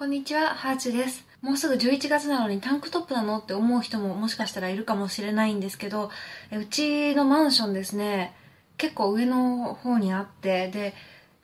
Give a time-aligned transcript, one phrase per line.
[0.00, 1.26] こんにちは、ハーチです。
[1.42, 6.10] もうすぐ11月なのにタンクトップなのって思う人ももしかしたらいるかもしれないんですけど、
[6.58, 8.34] うちのマンションですね、
[8.78, 10.94] 結構上の方にあって、で、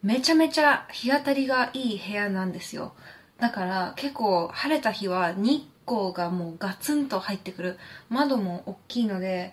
[0.02, 2.94] めちゃめちゃ日当たりがいい部屋なんですよ。
[3.38, 7.78] だから結構晴れた日は日光がもうガツンと入ってくる。
[8.08, 9.52] 窓も大きいので、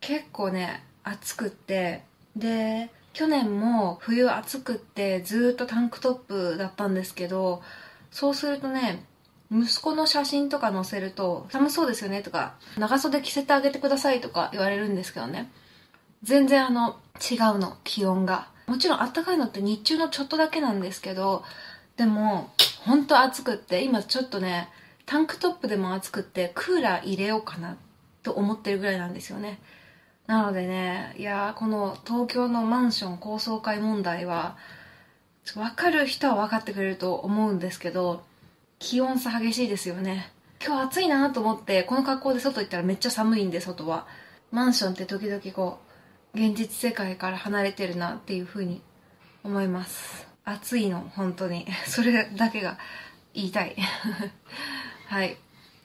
[0.00, 2.02] 結構ね、暑くって、
[2.36, 7.62] で、去年も冬暑くってずっとタンクトップだったんですけど、
[8.10, 9.04] そうするとね、
[9.50, 15.50] 息子の写真とか載せると、寒そうですよねとか、長袖着せてあげてくださいとか言われるんですけどね。
[16.22, 18.48] 全然あの、違うの、気温が。
[18.66, 21.44] もちろん暖かいのって日中のちょっとだけなんですけど、
[21.96, 22.50] でも、
[22.84, 24.68] ほんと暑くって、今ちょっとね、
[25.06, 27.76] タンクトップでも暑くって、クーラー入れようかな
[28.22, 29.58] と思ってるぐらいなんですよね。
[30.26, 34.58] なのでね、いやこの東京のマンション高層階問題は、
[35.54, 38.22] 分かる人は分かってくれると思うんですけど
[38.78, 40.32] 気温差激しいですよね。
[40.64, 44.06] 今日暑いなと思ってこの格好で外行ったらめっちゃ寒いんで外は。
[44.50, 45.78] マンションって時々こ
[46.34, 48.80] う現実世界から離れてるなっていう風に
[49.44, 50.26] 思います。
[50.44, 51.66] 暑いの本当に。
[51.86, 52.78] それだけが
[53.34, 53.76] 言いたい。
[55.06, 55.36] はい。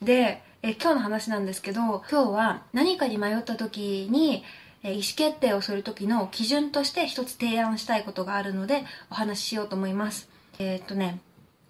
[0.02, 4.44] でえ今日の話なんですけど今日は何かに迷った時に
[4.90, 10.28] 意思決定をする時の基準として一つ提案したいことがあるのでお話ししようと思います。
[10.58, 11.20] えー、っとね、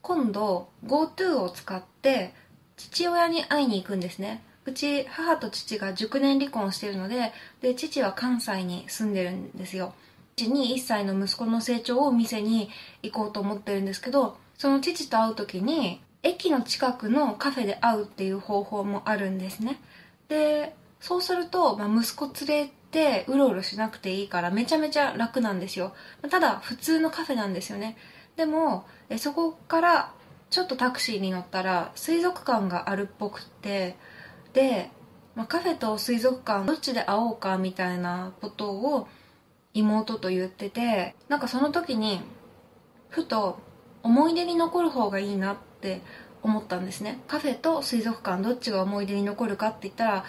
[0.02, 2.34] 今度 GoTo を使って
[2.76, 4.42] 父親に会いに行くんですね。
[4.66, 9.94] うち母と父が熟年離婚してるので、で、父は関西に住んでるんですよ。
[10.36, 12.70] 父に1歳の息子の成長を店に
[13.02, 19.78] 行こうと思ってるんですけど、その父と会う時に、駅の近くのカフェで会うっていう方法もあるんですね。
[20.28, 25.92] で、そうすると、まあ、息子連れてうろうろしなくていいからめちゃめちゃ楽なんですよ。
[26.30, 27.96] ただ普通のカフェなんですよね。
[28.36, 30.12] でもえそこから
[30.50, 33.96] ちょっとタクシーに乗ったら水族館があるっぽくって
[34.52, 34.90] で、
[35.34, 39.08] まあ、カフェと水族館どっちで会おうかみたいなことを
[39.72, 42.20] 妹と言っててなんかその時に
[43.08, 43.58] ふと
[44.04, 46.00] 思い出に残る方がいいなって
[46.44, 47.18] 思ったんですね。
[47.26, 50.24] カフェと水族館どっちが思い出に残るかって言ったら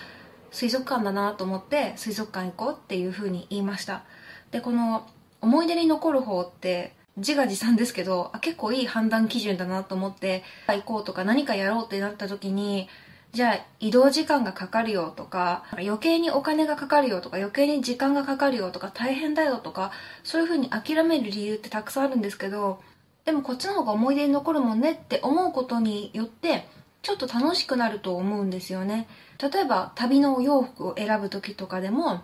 [0.56, 4.04] 水族館だなと思って水族館行こうっていうふうに言いました。
[4.52, 5.06] でこの
[5.42, 12.88] 思い出に残る方って自画自賛ですけどあ結構いい判断基準だなと思って行こうとか何かやろうってなった時に
[13.34, 19.92] じゃあ移動時間がかかるよとか余計にお金がかかるよとか余計に時間がかかるよとか大変だよとか
[20.24, 22.80] そういうふうに諦める理由ってたくさんあるんですけど
[23.26, 26.66] でもこっちの方が思い出に残るもんねって思うことによって
[27.06, 29.08] ちょっと楽しくなると思うんですよね。
[29.40, 32.22] 例えば旅のお洋服を選ぶ時とかでも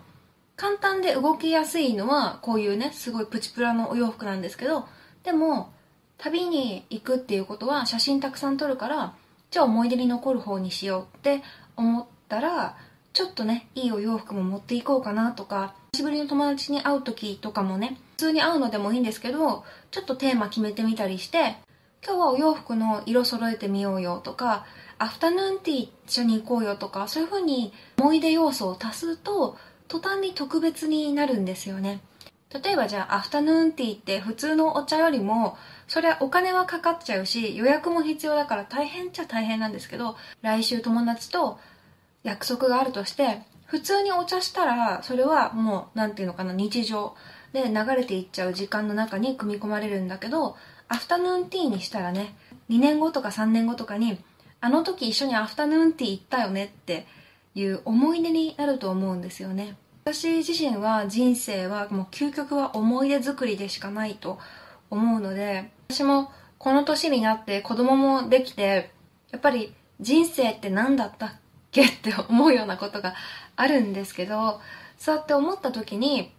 [0.56, 4.88] 簡単で動きやすいのはこういうねすごいプチプラのお洋服なんですけど
[5.22, 5.72] でも
[6.18, 9.14] 旅に行くっていうことは写真たくさん撮るから
[9.52, 11.44] じゃあ思い出に残る方にしようって
[11.76, 12.76] 思ったら
[13.12, 21.56] ちょっとねいいお洋服も持っていこうかなとか久しぶりの友達に会う時とかもね普通に会うのでもいいんですけどちょっとテーマ決めてみたりして
[22.04, 24.66] 今日はお洋服の色揃えてみようよとか
[24.98, 32.00] アフタヌーンティー一緒に行こうよとかそういう風に思い出要素を足すと途端に特別になるんですよね。
[32.52, 35.56] 例えばじゃあアフタヌーンティーって普通のお茶よりも
[35.88, 41.58] それはお金はかかっちゃうし予約も必要だから大変っちゃ大変なんですけど来週友達と
[42.24, 47.14] 約束があるとして普通にお茶したらそれはもう何て言うのかな日常。
[47.52, 50.56] で流れていっちゃう時間の中に組み込まれるんだけど
[50.88, 52.34] アフタヌーンティーにしたらね
[52.70, 54.18] 2年後とか3年後とかに
[54.60, 57.06] あの時一緒にアフタヌーンティー行ったよねって
[57.54, 59.76] いう思い出になると思うんですよね。
[60.04, 64.38] 私自身は人生はもう究極は思い出作りでしかないと
[64.90, 68.90] 思うので私もこの年になって子供もできて
[69.30, 71.32] やっぱり人生って何だったっ
[71.70, 73.14] けって思うようなことが
[73.54, 74.60] あるんですけど
[74.98, 76.32] そうやって思った時に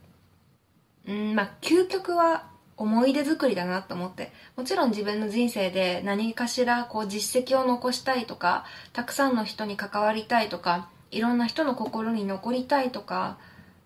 [1.07, 2.47] うんまあ究極は
[2.77, 4.31] 思い出作りだなと思って。
[4.55, 13.37] もちろん自分の人生で何かしらこう実績を残したいとかたくさんの人に関わりたいとかいろんな人の心に残りたいとか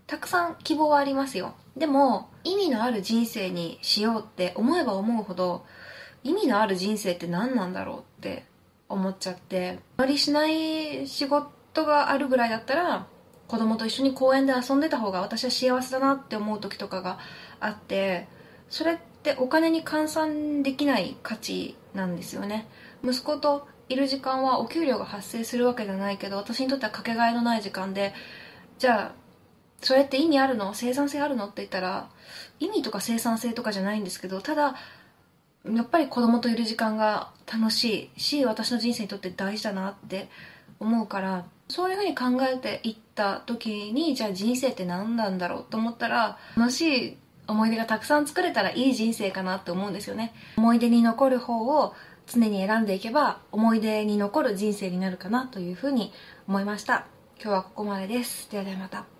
[0.07, 1.53] たくさん希望はありますよ。
[1.75, 5.65] でも意味のある人生にしようって思えば思うほど
[6.23, 8.45] 意味のある人生って何なんだろうって
[8.89, 13.07] 思っちゃってあまりしない仕事があるぐらいだったら
[13.47, 17.17] 子供と一緒に公園で遊んでた方が私は幸せだなって思う時とかが
[17.59, 18.27] あって
[18.69, 22.67] それってお金に換算できない価値なんですよね。
[23.03, 28.13] 息子といる時間はお給料が発生するわけじゃないけど私にとってはかけがえのない時間で
[28.79, 29.27] じゃあ
[29.81, 30.73] それって意味あるの？
[30.73, 31.45] 生産性あるの？
[31.45, 32.09] って言ったら
[32.59, 34.75] 意味とか生産性とかじゃないんですけどただ
[35.73, 40.29] やっぱり子供といる時間が楽しいし私の人生にとって大事だなって
[40.79, 47.17] 思うからそういうふうに考えていった時にじゃあ人生って何なんだろうと思ったら楽しい
[47.47, 50.33] 思い出がたくさん作れたらいい人生かなって思うんですよね。
[50.57, 51.93] 思い出に残る方を
[52.25, 56.11] 常に選んでいけば思い出に残る人生になるかなというふうに
[56.47, 57.07] 思いました。
[57.41, 58.51] 今日はここまでです。
[58.51, 59.16] ではではまた。